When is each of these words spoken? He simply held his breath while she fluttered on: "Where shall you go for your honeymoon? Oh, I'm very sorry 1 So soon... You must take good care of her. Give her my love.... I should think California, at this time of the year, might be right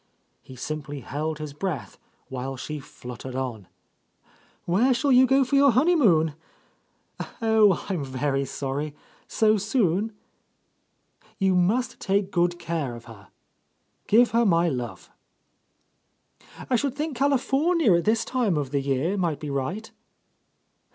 He 0.41 0.55
simply 0.55 1.01
held 1.01 1.37
his 1.37 1.53
breath 1.53 1.99
while 2.27 2.57
she 2.57 2.79
fluttered 2.79 3.35
on: 3.35 3.67
"Where 4.65 4.95
shall 4.95 5.11
you 5.11 5.27
go 5.27 5.43
for 5.43 5.55
your 5.55 5.73
honeymoon? 5.73 6.33
Oh, 7.39 7.85
I'm 7.87 8.03
very 8.03 8.43
sorry 8.45 8.93
1 8.95 8.95
So 9.27 9.57
soon... 9.57 10.13
You 11.37 11.53
must 11.53 11.99
take 11.99 12.31
good 12.31 12.57
care 12.57 12.95
of 12.95 13.05
her. 13.05 13.27
Give 14.07 14.31
her 14.31 14.43
my 14.43 14.69
love.... 14.69 15.11
I 16.67 16.75
should 16.75 16.95
think 16.95 17.15
California, 17.15 17.93
at 17.93 18.05
this 18.05 18.25
time 18.25 18.57
of 18.57 18.71
the 18.71 18.81
year, 18.81 19.17
might 19.17 19.39
be 19.39 19.51
right 19.51 19.91